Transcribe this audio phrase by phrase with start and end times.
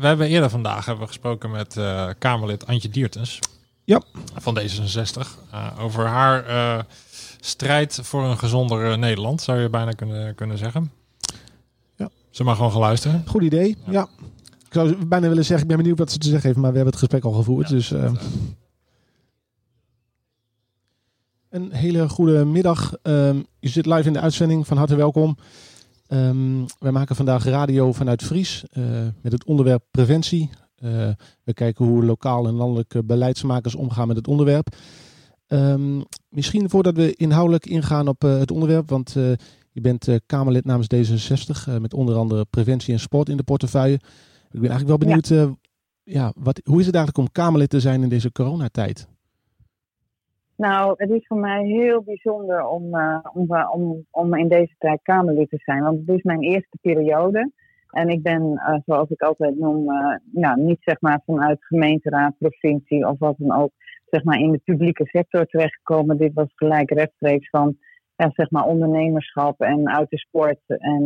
[0.00, 3.38] we hebben eerder vandaag hebben we gesproken met uh, Kamerlid Antje Diertens.
[3.84, 4.02] Ja.
[4.34, 5.26] Van D66.
[5.52, 6.82] Uh, over haar uh,
[7.40, 10.92] strijd voor een gezonder Nederland, zou je bijna kunnen, kunnen zeggen.
[11.96, 12.10] Ja.
[12.30, 13.24] Ze mag gewoon gaan luisteren.
[13.26, 13.92] Goed idee, ja.
[13.92, 14.08] ja.
[14.66, 16.76] Ik zou bijna willen zeggen, ik ben benieuwd wat ze te zeggen heeft, maar we
[16.76, 17.68] hebben het gesprek al gevoerd.
[17.68, 17.90] Ja, dus,
[21.50, 22.94] een hele goede middag.
[23.02, 25.36] Um, je zit live in de uitzending, van harte welkom.
[26.12, 28.84] Um, wij maken vandaag radio vanuit Fries uh,
[29.22, 30.50] met het onderwerp preventie.
[30.84, 31.08] Uh,
[31.44, 34.76] we kijken hoe lokaal en landelijke beleidsmakers omgaan met het onderwerp.
[35.48, 39.12] Um, misschien voordat we inhoudelijk ingaan op uh, het onderwerp, want
[39.72, 44.00] je bent Kamerlid namens D66 met onder andere preventie en sport in de portefeuille.
[44.50, 45.54] Ik ben eigenlijk wel benieuwd, ja.
[46.02, 49.08] ja wat, hoe is het eigenlijk om Kamerlid te zijn in deze coronatijd?
[50.60, 55.02] Nou, het is voor mij heel bijzonder om, uh, om, om, om in deze tijd
[55.02, 55.82] Kamerlid te zijn.
[55.82, 57.50] Want het is mijn eerste periode.
[57.90, 59.84] En ik ben, uh, zoals ik altijd noem,
[60.32, 63.70] nou, niet zeg maar vanuit gemeenteraad, provincie of wat dan ook,
[64.10, 66.18] zeg maar in de publieke sector terechtgekomen.
[66.18, 67.76] Dit was gelijk rechtstreeks van,
[68.16, 71.02] zeg maar, ondernemerschap en uit de sport en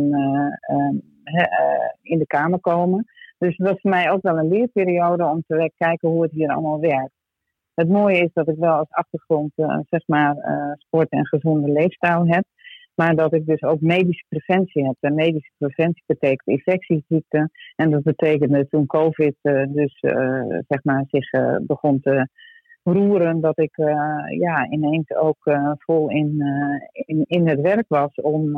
[2.01, 3.05] in de Kamer komen.
[3.37, 6.49] Dus het was voor mij ook wel een leerperiode om te kijken hoe het hier
[6.49, 7.14] allemaal werkt.
[7.75, 11.71] Het mooie is dat ik wel als achtergrond uh, zeg maar uh, sport en gezonde
[11.71, 12.43] leefstijl heb.
[12.95, 14.95] Maar dat ik dus ook medische preventie heb.
[14.99, 17.51] En medische preventie betekent infectieziekten.
[17.75, 19.99] En dat betekende toen COVID uh, dus
[20.67, 21.29] zeg maar zich
[21.61, 22.27] begon te
[22.83, 23.41] roeren.
[23.41, 23.75] Dat ik
[24.39, 26.43] ja, ineens ook vol in,
[26.91, 28.55] in, in het werk was om,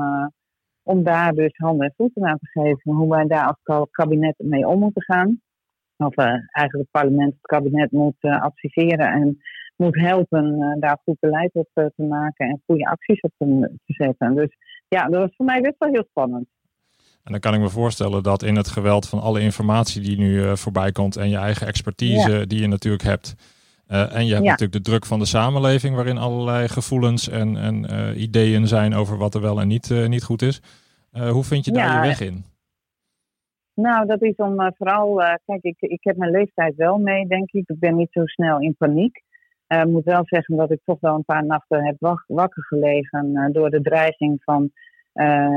[0.83, 2.91] om daar dus handen en voeten aan te geven.
[2.93, 5.41] Hoe wij daar als kabinet mee om moeten gaan
[5.97, 9.41] of uh, eigenlijk het parlement, het kabinet moet uh, adviseren en
[9.75, 13.93] moet helpen uh, daar goed beleid op te maken en goede acties op te, te,
[13.93, 14.35] zetten.
[14.35, 16.47] Dus ja, dat was voor mij best wel heel spannend.
[17.23, 20.57] En dan kan ik me voorstellen dat in het geweld van alle informatie die nu
[20.57, 22.45] voorbij komt en je eigen expertise ja.
[22.45, 23.35] die je natuurlijk hebt.
[23.87, 24.51] en je hebt ja.
[24.51, 27.85] natuurlijk de druk van de samenleving waarin allerlei gevoelens en, en
[28.21, 30.61] ideeën zijn over wat er wel en niet, niet goed is.
[31.11, 32.45] hoe vind je daar je weg in?
[33.81, 37.27] Nou, dat is om uh, vooral, uh, kijk, ik, ik heb mijn leeftijd wel mee,
[37.27, 37.69] denk ik.
[37.69, 39.15] Ik ben niet zo snel in paniek.
[39.67, 42.63] Ik uh, moet wel zeggen dat ik toch wel een paar nachten heb wak wakker
[42.63, 44.71] gelegen door de dreiging van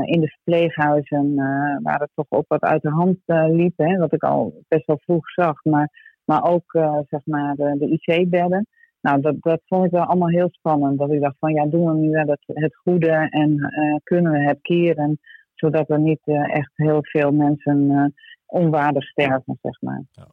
[0.05, 1.35] in de verpleeghuizen,
[1.83, 3.73] waar het toch ook wat uit de hand liep.
[3.77, 5.89] Hè, wat ik al best wel vroeg zag, maar,
[6.25, 6.71] maar ook
[7.07, 8.67] zeg maar de, de IC-bedden.
[9.01, 10.99] Nou, dat, dat vond ik wel allemaal heel spannend.
[10.99, 13.71] Dat ik dacht van ja, doen we nu wel het, het goede en
[14.03, 15.19] kunnen we het keren
[15.61, 18.05] zodat er niet uh, echt heel veel mensen uh,
[18.45, 20.03] onwaardig sterven, zeg maar.
[20.11, 20.27] Ja.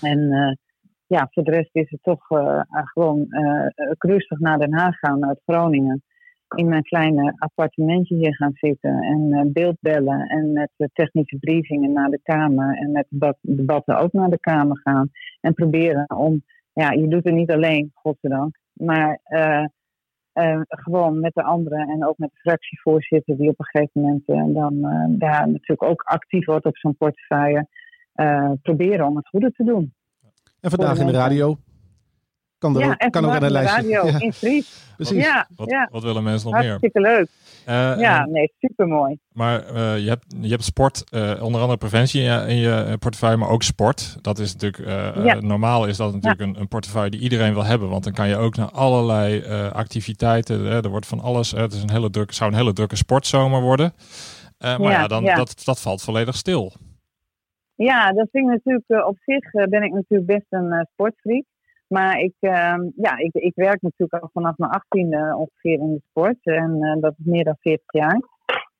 [0.00, 0.52] En uh,
[1.06, 2.26] ja, voor de rest is het toch
[2.92, 3.26] gewoon
[3.98, 6.02] rustig naar Den Haag gaan, uit Groningen.
[6.56, 12.20] In mijn kleine appartementje hier gaan zitten en beeldbellen en met technische briefingen naar de
[12.22, 15.10] Kamer en met debat, debatten ook naar de Kamer gaan.
[15.40, 19.64] En proberen om, ja, je doet het niet alleen, godzijdank, maar uh,
[20.68, 24.54] gewoon met de anderen en ook met de fractievoorzitter, die op een gegeven moment uh,
[24.54, 27.68] dan uh, daar natuurlijk ook actief wordt op zo'n portefeuille,
[28.62, 29.94] proberen om het goede te doen.
[30.60, 31.56] En vandaag in de radio.
[32.58, 33.74] Kan, er ja, ook, kan ook aan de, lijst.
[33.74, 34.20] radio ja.
[34.20, 34.84] in Fries.
[34.96, 35.24] Precies.
[35.24, 35.88] Ja, wat, ja.
[35.90, 37.16] wat willen mensen nog Hartstikke meer?
[37.16, 37.28] leuk.
[37.98, 39.18] ja, en, nee, supermooi.
[39.32, 41.04] Maar je, hebt, je hebt sport,
[41.40, 44.16] onder andere preventie in je, in je, portefeuille, maar ook sport.
[44.20, 45.40] Dat is natuurlijk, ja.
[45.40, 47.88] normaal is dat natuurlijk een, een, portefeuille die iedereen wil hebben.
[47.88, 51.90] Want dan kan je ook naar allerlei activiteiten, er wordt van alles, het is een
[51.90, 53.92] hele druk, zou een hele drukke sportzomer worden.
[54.58, 56.72] maar ja, dan, Dat, dat valt volledig stil.
[57.74, 61.44] Ja, dat vind ik natuurlijk, op zich ben ik natuurlijk best een sportfreak.
[61.88, 66.02] Maar ik, uh, ja, ik, ik werk natuurlijk al vanaf mijn achttiende ongeveer in de
[66.10, 66.38] sport.
[66.42, 68.20] En uh, dat is meer dan 40 jaar.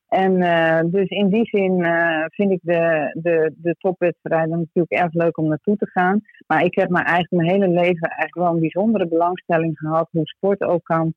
[0.09, 1.85] En uh, dus in die zin
[2.29, 6.21] vind ik de, de, de topwedstrijden natuurlijk erg leuk om naartoe te gaan.
[6.47, 10.27] Maar ik heb me eigenlijk mijn hele leven eigenlijk wel een bijzondere belangstelling gehad hoe
[10.27, 11.15] sport ook kan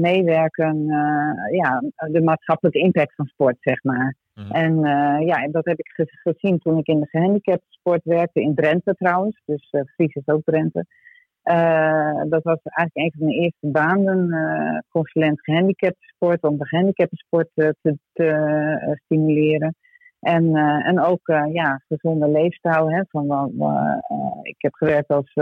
[0.00, 0.84] meewerken.
[1.50, 4.14] ja, de maatschappelijke impact van sport, zeg maar.
[4.34, 4.50] Mm.
[4.50, 4.80] En
[5.26, 9.42] ja, dat heb ik gezien toen ik in de gehandicaptensport werkte, in Drenthe trouwens.
[9.44, 10.86] Dus Fries is ook Drenthe.
[11.50, 17.48] Uh, dat was eigenlijk een van mijn eerste banen, uh, consulent gehandicaptensport, om de gehandicaptensport
[17.54, 19.74] uh, te, te stimuleren.
[20.20, 21.20] En, en ook
[21.52, 22.90] ja, gezonde leefstijl.
[22.90, 23.52] Hè, van,
[24.42, 25.32] ik heb gewerkt als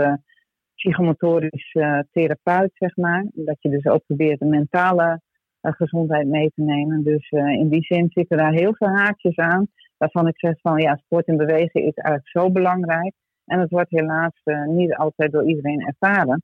[0.75, 1.75] psychomotorisch
[2.11, 3.25] therapeut, zeg maar.
[3.33, 5.21] Dat je dus ook probeert de mentale
[5.61, 7.03] gezondheid mee te nemen.
[7.03, 9.67] Dus in die zin zitten daar heel veel haakjes aan.
[9.97, 13.13] Waarvan ik zeg van ja, sport en bewegen is eigenlijk zo belangrijk.
[13.47, 16.43] En het wordt helaas uh, niet altijd door iedereen ervaren.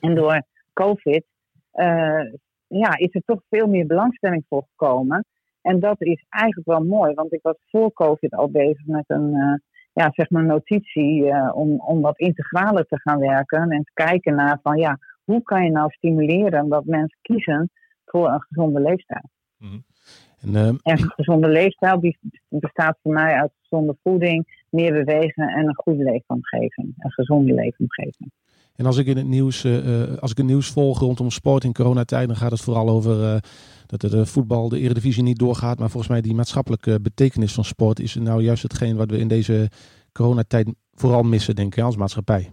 [0.00, 0.42] En door
[0.72, 1.24] COVID
[1.74, 2.32] uh,
[2.66, 5.24] ja, is er toch veel meer belangstelling voor gekomen.
[5.62, 9.34] En dat is eigenlijk wel mooi, want ik was voor COVID al bezig met een,
[9.34, 9.54] uh,
[9.92, 14.58] ja, zeg maar notitie om, om wat integraler te gaan werken en te kijken naar
[14.62, 17.70] van ja, hoe kan je nou stimuleren dat mensen kiezen
[18.04, 19.28] voor een gezonde leefstijl.
[19.58, 19.84] Mm
[20.40, 22.18] en, en, een gezonde leefstijl die
[22.48, 26.94] bestaat voor mij uit gezonde voeding, meer bewegen en een goede leefomgeving.
[26.98, 28.30] Een gezonde leefomgeving.
[28.76, 31.72] En als ik in het nieuws, uh, als ik het nieuws volg rondom sport in
[31.72, 33.36] coronatijd, dan gaat het vooral over uh,
[33.86, 35.78] dat de voetbal, de eredivisie niet doorgaat.
[35.78, 39.28] Maar volgens mij die maatschappelijke betekenis van sport is nou juist hetgeen wat we in
[39.28, 39.68] deze
[40.12, 42.50] coronatijd vooral missen, denk ik, als maatschappij.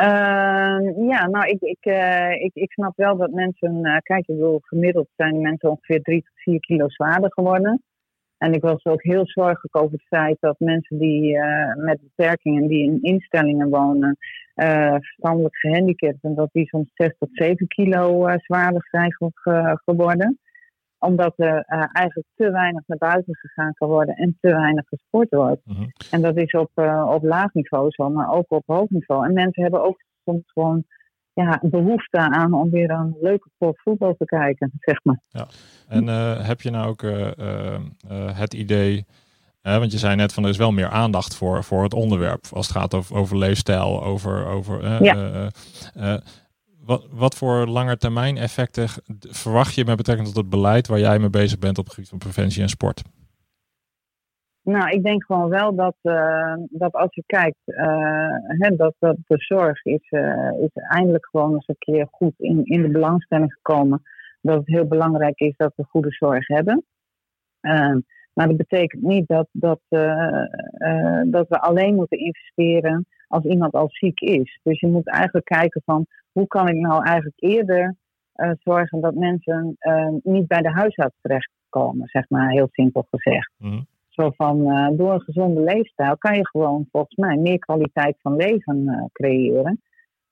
[0.00, 3.74] Uh, ja, nou, ik, ik, uh, ik, ik snap wel dat mensen.
[3.82, 7.82] Uh, kijk, ik bedoel, gemiddeld zijn mensen ongeveer 3 tot 4 kilo zwaarder geworden.
[8.44, 12.66] En ik was ook heel zorgelijk over het feit dat mensen die uh, met beperkingen,
[12.66, 14.16] die in instellingen wonen,
[15.00, 19.16] verstandelijk gehandicapt, en dat die soms 6 tot 7 kilo zwaarder zijn
[19.84, 20.38] geworden
[21.04, 25.30] omdat er uh, eigenlijk te weinig naar buiten gegaan kan worden en te weinig gesport
[25.30, 25.60] wordt.
[25.64, 25.84] Mhm.
[26.10, 29.26] En dat is op, uh, op laag niveau zo, maar ook op hoog niveau.
[29.26, 30.84] En mensen hebben ook soms gewoon
[31.34, 35.20] ja, behoefte aan om weer een leuke pot voetbal te kijken, zeg maar.
[35.28, 35.46] Ja.
[35.88, 37.02] En uh, heb je nou ook
[38.34, 39.06] het idee,
[39.62, 42.68] want je zei net van er is wel meer aandacht voor, voor het onderwerp als
[42.68, 45.50] het gaat over, over leefstijl, over, over ja.
[46.84, 48.88] Wat, wat voor langetermijn effecten
[49.20, 52.08] verwacht je met betrekking tot het beleid waar jij mee bezig bent op het gebied
[52.08, 53.02] van preventie en sport?
[54.64, 59.16] Nou, ik denk gewoon wel dat, uh, dat als je kijkt, uh, hè, dat, dat
[59.26, 63.52] de zorg is, uh, is eindelijk gewoon eens een keer goed in, in de belangstelling
[63.52, 64.02] gekomen.
[64.40, 66.84] Dat het heel belangrijk is dat we goede zorg hebben.
[67.60, 68.00] Ehm,
[68.32, 69.80] maar dat betekent niet dat, dat,
[71.26, 74.60] dat we alleen moeten investeren als iemand al ziek is.
[74.62, 77.96] Dus je moet eigenlijk kijken van hoe kan ik nou eigenlijk eerder
[78.58, 79.76] zorgen dat mensen
[80.22, 83.52] niet bij de huisarts terechtkomen, zeg maar heel simpel gezegd.
[83.58, 83.86] Mm.
[84.14, 88.36] Zo van, uh, door een gezonde leefstijl kan je gewoon volgens mij meer kwaliteit van
[88.36, 89.82] leven creëren.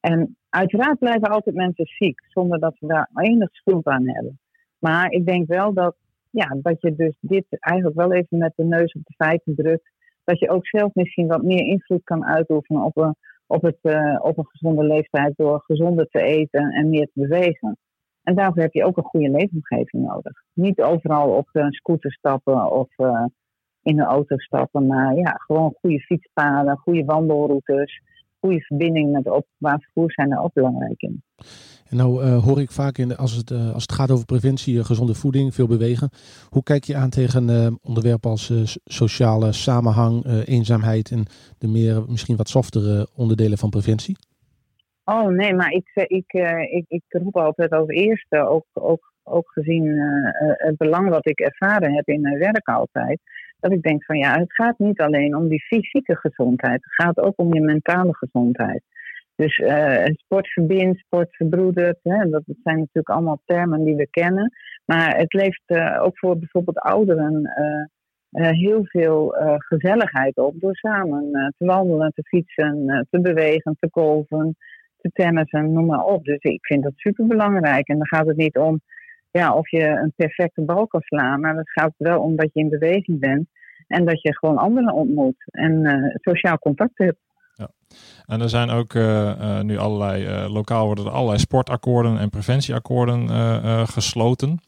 [0.00, 4.40] En uiteraard blijven altijd mensen ziek, zonder dat ze daar enig schuld aan hebben.
[4.78, 5.96] Maar ik denk wel dat,
[6.30, 9.90] ja, dat je dus dit eigenlijk wel even met de neus op de feiten drukt.
[10.24, 14.18] Dat je ook zelf misschien wat meer invloed kan uitoefenen op een op, het, uh,
[14.22, 17.76] op een gezonde leeftijd door gezonder te eten en meer te bewegen.
[18.22, 20.42] En daarvoor heb je ook een goede leefomgeving nodig.
[20.52, 22.88] Niet overal op een scooter stappen of
[23.82, 28.02] in een auto stappen, maar ja, gewoon goede fietspaden, goede wandelroutes,
[28.40, 31.22] goede verbinding met het openbaar vervoer zijn er ook belangrijk in.
[31.88, 34.76] En nou uh, hoor ik vaak in, als, het, uh, als het gaat over preventie,
[34.76, 36.10] uh, gezonde voeding, veel bewegen.
[36.48, 38.52] Hoe kijk je aan tegen onderwerpen als
[38.84, 41.24] sociale samenhang, eenzaamheid en
[41.58, 44.16] de meer misschien wat softere onderdelen van preventie?
[45.04, 46.32] Oh nee, maar ik, ik,
[46.70, 49.98] ik, ik roep altijd over eerste, ook, ook, ook gezien
[50.56, 53.20] het belang wat ik ervaren heb in mijn werk altijd.
[53.62, 57.18] Dat ik denk van ja, het gaat niet alleen om die fysieke gezondheid, het gaat
[57.18, 58.82] ook om je mentale gezondheid.
[59.36, 61.98] Dus uh, sport verbindt, sport verbroedert.
[62.02, 64.52] Hè, dat zijn natuurlijk allemaal termen die we kennen.
[64.84, 67.40] Maar het levert uh, ook voor bijvoorbeeld ouderen
[68.30, 70.60] uh, heel veel gezelligheid op.
[70.60, 74.56] Door samen te wandelen, te fietsen, te bewegen, te kolven,
[75.00, 76.24] te tennissen, noem maar op.
[76.24, 77.88] Dus ik vind dat super belangrijk.
[77.88, 78.80] En dan gaat het niet om
[79.32, 81.40] ja, of je een perfecte bal kan slaan.
[81.40, 83.48] Maar het gaat wel om dat je in beweging bent.
[83.86, 85.44] En dat je gewoon anderen ontmoet.
[85.50, 87.18] En sociaal contact hebt.
[88.26, 93.28] En er zijn ook uh, uh, nu allerlei, lokaal worden er allerlei sportakkoorden en preventieakkoorden
[93.88, 94.60] gesloten.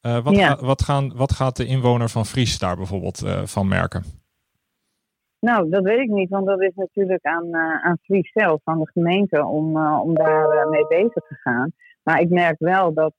[0.00, 4.02] wat, ga, wat, gaan, wat gaat de inwoner van Fries daar bijvoorbeeld van merken?
[5.40, 8.90] Nou, dat weet ik niet, want dat is natuurlijk aan, aan Fries zelf, aan de
[8.92, 11.72] gemeente, om, om daar mee bezig te gaan.
[12.02, 13.14] Maar ik merk wel dat,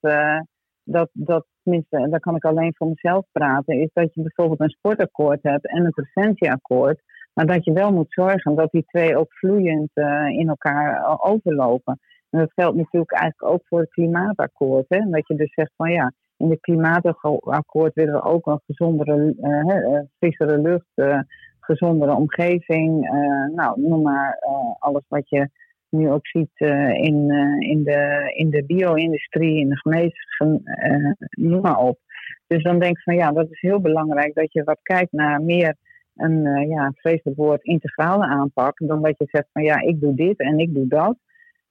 [0.87, 4.69] dat, dat, tenminste, daar kan ik alleen voor mezelf praten, is dat je bijvoorbeeld een
[4.69, 7.01] sportakkoord hebt en een preventieakkoord.
[7.33, 11.15] Maar dat je wel moet zorgen dat die twee ook vloeiend uh, in elkaar eh,
[11.17, 11.99] overlopen.
[12.29, 14.85] En dat geldt natuurlijk eigenlijk ook voor het klimaatakkoord.
[14.87, 15.09] Hè?
[15.09, 19.99] Dat je dus zegt van ja, in het klimaatakkoord willen we ook een gezondere, uh,
[20.17, 21.23] frissere lucht,
[21.59, 23.09] gezondere omgeving.
[23.55, 24.37] nou, noem maar
[24.79, 25.49] alles wat je
[25.89, 26.59] nu ook ziet
[26.93, 31.99] in, in de, in de bio-industrie, in de geneeskunde, noem maar op.
[32.47, 35.41] Dus dan denk ik van ja, dat is heel belangrijk dat je wat kijkt naar
[35.41, 35.75] meer
[36.15, 38.77] een ja, vreselijk woord integrale aanpak.
[38.77, 41.17] Dan dat je zegt van ja, ik doe dit en ik doe dat.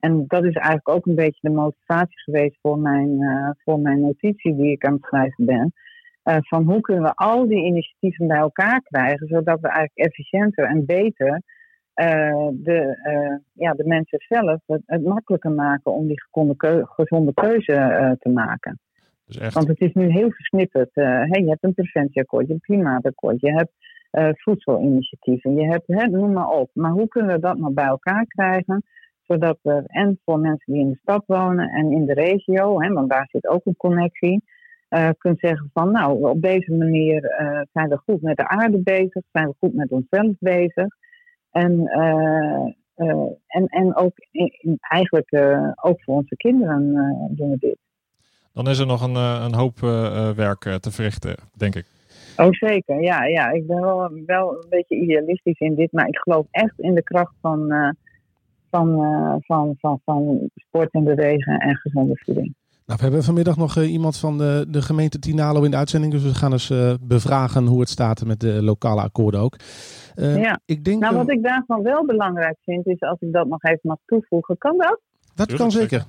[0.00, 3.18] En dat is eigenlijk ook een beetje de motivatie geweest voor mijn,
[3.64, 5.72] voor mijn notitie die ik aan het schrijven ben.
[6.22, 10.86] Van hoe kunnen we al die initiatieven bij elkaar krijgen, zodat we eigenlijk efficiënter en
[10.86, 11.42] beter
[12.52, 12.98] de,
[13.52, 16.22] ja, de mensen zelf het, het, makkelijker maken om die
[16.82, 18.78] gezonde keuze te maken.
[19.26, 19.54] Dus echt...
[19.54, 20.90] Want het is nu heel versnipperd.
[20.92, 23.72] hey, je hebt een preventieakkoord, je hebt een klimaatakkoord, je hebt
[24.42, 25.54] voedselinitiatieven.
[25.54, 26.70] Je hebt, hè, noem maar op.
[26.72, 28.84] Maar hoe kunnen we dat nou bij elkaar krijgen?
[29.22, 32.92] Zodat er, en voor mensen die in de stad wonen en in de regio, hè,
[32.92, 34.44] want daar zit ook een connectie,
[35.18, 37.20] kunt zeggen van nou, op deze manier
[37.72, 40.86] zijn we goed met de aarde bezig, zijn we goed met onszelf bezig.
[41.62, 45.36] En, uh, en, en ook in, eigenlijk
[45.82, 46.92] ook voor onze kinderen
[47.30, 47.78] doen we dit.
[48.52, 49.78] Dan is er nog een, een hoop
[50.36, 51.84] werk te verrichten, denk ik.
[52.36, 53.50] Oh zeker, ja, ja.
[53.50, 57.02] Ik ben wel, wel een beetje idealistisch in dit, maar ik geloof echt in de
[57.02, 57.94] kracht van,
[58.70, 58.96] van,
[59.44, 62.54] van, van, van sport en bewegen en gezonde voeding.
[62.86, 66.12] Nou, we hebben vanmiddag nog uh, iemand van de, de gemeente Tinalo in de uitzending.
[66.12, 69.56] Dus we gaan eens uh, bevragen hoe het staat met de lokale akkoorden ook.
[70.16, 70.60] Uh, ja.
[70.64, 73.80] ik denk, nou, wat ik daarvan wel belangrijk vind, is als ik dat nog even
[73.82, 74.58] mag toevoegen.
[74.58, 75.00] Kan dat?
[75.34, 76.04] Dat kan zeker.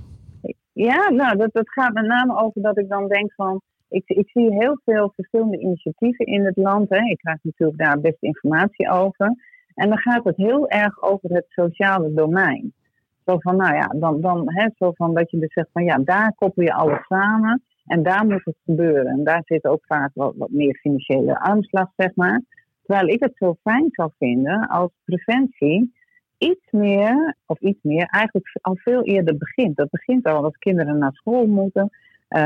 [0.74, 3.62] Ja, nou, dat, dat gaat met name over dat ik dan denk van...
[3.90, 6.90] Ik, ik zie heel veel verschillende initiatieven in het land.
[6.90, 6.98] Hè.
[6.98, 9.36] Ik krijg natuurlijk daar best informatie over.
[9.74, 12.74] En dan gaat het heel erg over het sociale domein.
[13.28, 15.98] Zo van, nou ja, dan, dan hè, zo van dat je dus zegt van ja,
[15.98, 19.06] daar koppel je alles samen en daar moet het gebeuren.
[19.06, 22.42] En daar zit ook vaak wat, wat meer financiële armslag, zeg maar.
[22.84, 25.94] Terwijl ik het zo fijn zou vinden als preventie
[26.38, 29.78] iets meer, of iets meer, eigenlijk al veel eerder begint.
[29.78, 31.90] Dat begint al als kinderen naar school moeten.
[32.30, 32.42] Uh,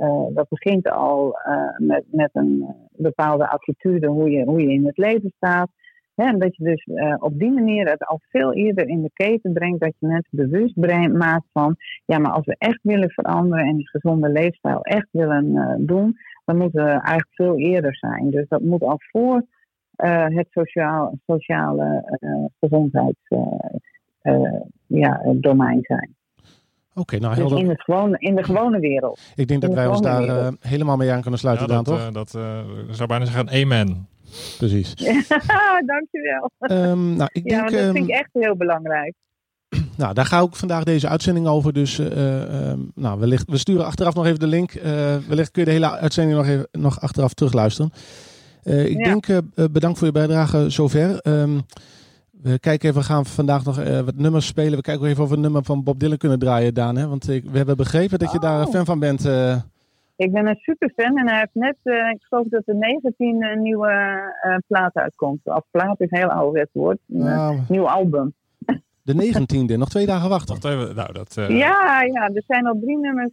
[0.00, 4.86] uh, dat begint al uh, met, met een bepaalde attitude hoe je, hoe je in
[4.86, 5.68] het leven staat.
[6.14, 6.86] En dat je dus
[7.18, 10.76] op die manier het al veel eerder in de keten brengt, dat je mensen bewust
[11.12, 15.76] maakt van, ja, maar als we echt willen veranderen en die gezonde leefstijl echt willen
[15.86, 18.30] doen, dan moeten we eigenlijk veel eerder zijn.
[18.30, 19.44] Dus dat moet al voor
[19.96, 22.18] het sociaal, sociale
[22.60, 25.20] gezondheidsdomein ja,
[25.80, 26.14] zijn.
[26.94, 29.32] Oké, nou dus in, het gewone, in de gewone wereld.
[29.34, 31.94] Ik denk dat wij ons daar uh, helemaal mee aan kunnen sluiten, ja, dan, dat,
[31.94, 32.06] toch?
[32.06, 32.58] Uh, dat uh,
[32.90, 34.08] zou bijna zeggen amen.
[34.58, 34.94] Precies.
[35.92, 36.50] dankjewel.
[36.58, 39.14] Um, nou, ik ja, dat vind ik echt heel belangrijk.
[39.96, 41.72] Nou, daar ga ik vandaag deze uitzending over.
[41.72, 44.72] Dus um, nou, wellicht, we sturen achteraf nog even de link.
[45.28, 47.92] wellicht kun je de hele uitzending nog, even, nog achteraf terugluisteren.
[48.62, 49.14] ik ja.
[49.14, 49.26] denk,
[49.72, 51.20] bedankt voor je bijdrage zover.
[52.44, 54.76] We kijken even, we gaan vandaag nog uh, wat nummers spelen.
[54.76, 56.96] We kijken even of we een nummer van Bob Dylan kunnen draaien, Daan.
[56.96, 57.08] Hè?
[57.08, 59.28] Want ik, we hebben begrepen dat je daar een fan van bent.
[60.16, 63.44] Ik ben een super fan en hij heeft net, uh, ik geloof dat er 19
[63.44, 64.22] een nieuwe
[64.66, 65.40] plaat uitkomt.
[65.44, 66.98] Of plaat is een heel ouderwets woord.
[67.06, 68.34] Nou, nieuw album.
[69.02, 70.54] De 19e, nog twee dagen wachten.
[70.60, 73.32] Wacht even, nou, dat, ja, ja, er zijn al drie nummers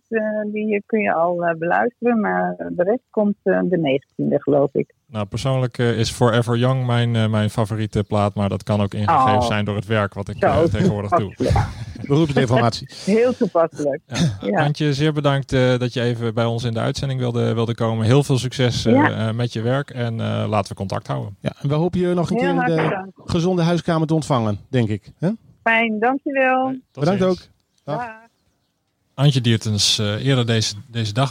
[0.52, 2.20] die kun je al beluisteren.
[2.20, 4.94] Maar de rest komt de 19e, geloof ik.
[5.12, 8.94] Nou, persoonlijk uh, is Forever Young mijn, uh, mijn favoriete plaat, maar dat kan ook
[8.94, 9.46] ingegeven oh.
[9.46, 11.34] zijn door het werk wat ik uh, tegenwoordig doe.
[12.14, 12.90] Beroepsinformatie.
[13.06, 14.02] Heel toepasselijk.
[14.08, 14.38] Ja.
[14.42, 14.64] Ja.
[14.64, 18.06] Antje, zeer bedankt dat je even bij ons in de uitzending wilde, wilde komen.
[18.06, 19.32] Heel veel succes ja.
[19.32, 20.16] met je werk en
[20.48, 21.36] laten we contact houden.
[21.40, 23.12] Ja, en we hopen je nog een Heel keer in de bedankt.
[23.26, 25.12] gezonde huiskamer te ontvangen, denk ik.
[25.18, 25.30] He?
[25.64, 26.76] Fijn, dankjewel.
[26.92, 27.32] Bedankt ziens.
[27.32, 27.48] ook.
[27.84, 28.10] Dag.
[29.14, 31.30] Antje Diertens, eerder deze, deze dag